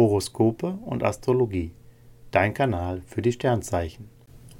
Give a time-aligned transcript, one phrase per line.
[0.00, 1.72] Horoskope und Astrologie.
[2.30, 4.08] Dein Kanal für die Sternzeichen.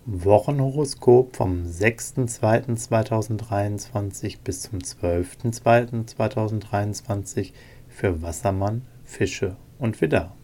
[0.04, 7.54] Wochenhoroskop vom 6.2.2023 bis zum 12.2.2023
[7.88, 10.36] für Wassermann, Fische und Widder.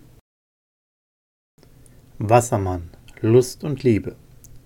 [2.16, 2.88] Wassermann,
[3.20, 4.16] Lust und Liebe.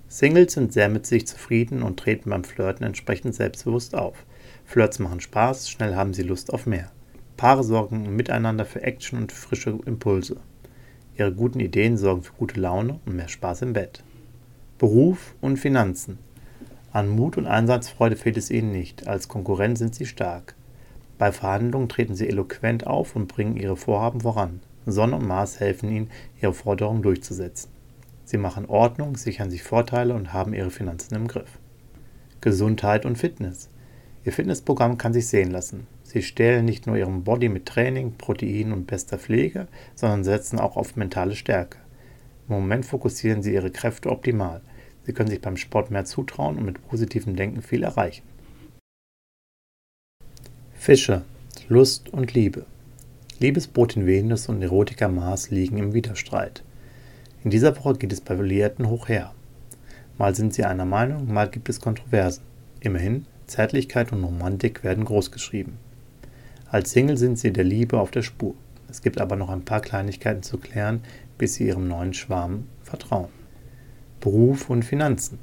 [0.06, 4.24] Singles sind sehr mit sich zufrieden und treten beim Flirten entsprechend selbstbewusst auf.
[4.64, 6.92] Flirts machen Spaß, schnell haben sie Lust auf mehr.
[7.40, 10.36] Paare sorgen miteinander für Action und frische Impulse.
[11.16, 14.04] Ihre guten Ideen sorgen für gute Laune und mehr Spaß im Bett.
[14.76, 16.18] Beruf und Finanzen.
[16.92, 20.54] An Mut und Einsatzfreude fehlt es ihnen nicht, als Konkurrent sind sie stark.
[21.16, 24.60] Bei Verhandlungen treten sie eloquent auf und bringen ihre Vorhaben voran.
[24.84, 26.10] Sonne und Mars helfen ihnen,
[26.42, 27.70] ihre Forderungen durchzusetzen.
[28.26, 31.58] Sie machen Ordnung, sichern sich Vorteile und haben ihre Finanzen im Griff.
[32.42, 33.70] Gesundheit und Fitness.
[34.26, 35.86] Ihr Fitnessprogramm kann sich sehen lassen.
[36.12, 40.76] Sie stellen nicht nur ihren Body mit Training, Protein und bester Pflege, sondern setzen auch
[40.76, 41.78] auf mentale Stärke.
[42.48, 44.60] Im Moment fokussieren sie ihre Kräfte optimal.
[45.04, 48.24] Sie können sich beim Sport mehr zutrauen und mit positivem Denken viel erreichen.
[50.74, 51.22] Fische,
[51.68, 52.66] Lust und Liebe.
[53.38, 56.64] Liebesbotin Venus und Erotiker Mars liegen im Widerstreit.
[57.44, 59.32] In dieser Woche geht es bei Liierten hoch her.
[60.18, 62.42] Mal sind sie einer Meinung, mal gibt es Kontroversen.
[62.80, 65.89] Immerhin, Zärtlichkeit und Romantik werden großgeschrieben.
[66.72, 68.54] Als Single sind sie der Liebe auf der Spur.
[68.88, 71.02] Es gibt aber noch ein paar Kleinigkeiten zu klären,
[71.36, 73.28] bis sie ihrem neuen Schwarm vertrauen.
[74.20, 75.40] Beruf und Finanzen.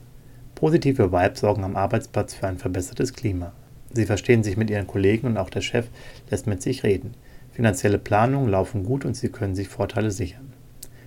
[0.56, 3.52] Positive Vibes sorgen am Arbeitsplatz für ein verbessertes Klima.
[3.92, 5.88] Sie verstehen sich mit ihren Kollegen und auch der Chef
[6.30, 7.14] lässt mit sich reden.
[7.52, 10.54] Finanzielle Planungen laufen gut und sie können sich Vorteile sichern.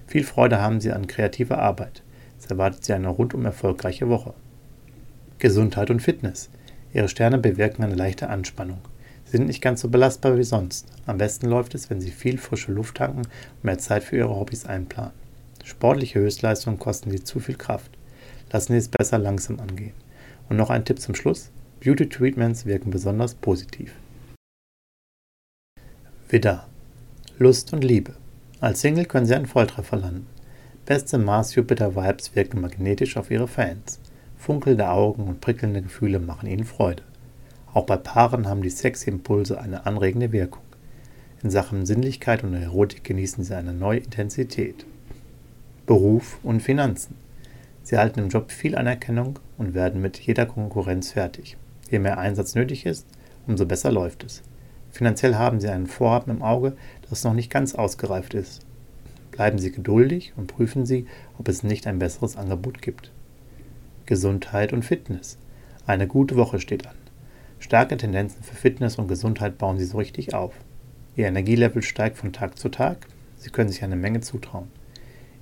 [0.06, 2.02] Viel Freude haben sie an kreativer Arbeit.
[2.38, 4.34] Es erwartet sie eine rundum erfolgreiche Woche.
[5.38, 6.50] Gesundheit und Fitness.
[6.92, 8.80] Ihre Sterne bewirken eine leichte Anspannung.
[9.30, 10.88] Sind nicht ganz so belastbar wie sonst.
[11.06, 14.34] Am besten läuft es, wenn Sie viel frische Luft tanken und mehr Zeit für Ihre
[14.34, 15.12] Hobbys einplanen.
[15.62, 17.92] Sportliche Höchstleistungen kosten Sie zu viel Kraft.
[18.50, 19.92] Lassen Sie es besser langsam angehen.
[20.48, 21.52] Und noch ein Tipp zum Schluss.
[21.78, 23.94] Beauty Treatments wirken besonders positiv.
[26.28, 26.66] Widder.
[27.38, 28.14] Lust und Liebe.
[28.60, 30.26] Als Single können Sie einen Volltreffer landen.
[30.86, 34.00] Beste Mars-Jupiter-Vibes wirken magnetisch auf Ihre Fans.
[34.36, 37.04] Funkelnde Augen und prickelnde Gefühle machen Ihnen Freude.
[37.72, 40.62] Auch bei Paaren haben die Seximpulse eine anregende Wirkung.
[41.42, 44.84] In Sachen Sinnlichkeit und Erotik genießen sie eine neue Intensität.
[45.86, 47.14] Beruf und Finanzen.
[47.82, 51.56] Sie erhalten im Job viel Anerkennung und werden mit jeder Konkurrenz fertig.
[51.90, 53.06] Je mehr Einsatz nötig ist,
[53.46, 54.42] umso besser läuft es.
[54.90, 56.76] Finanziell haben Sie ein Vorhaben im Auge,
[57.08, 58.66] das noch nicht ganz ausgereift ist.
[59.30, 61.06] Bleiben Sie geduldig und prüfen Sie,
[61.38, 63.12] ob es nicht ein besseres Angebot gibt.
[64.06, 65.38] Gesundheit und Fitness.
[65.86, 66.99] Eine gute Woche steht an.
[67.60, 70.52] Starke Tendenzen für Fitness und Gesundheit bauen sie so richtig auf.
[71.14, 73.06] Ihr Energielevel steigt von Tag zu Tag,
[73.36, 74.70] sie können sich eine Menge zutrauen.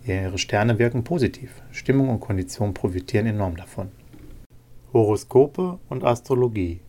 [0.05, 3.91] Ihre Sterne wirken positiv, Stimmung und Kondition profitieren enorm davon.
[4.93, 6.81] Horoskope und Astrologie.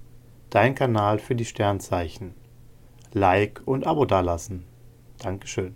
[0.50, 2.34] Dein Kanal für die Sternzeichen.
[3.13, 4.63] Like und Abo dalassen.
[5.19, 5.75] Dankeschön.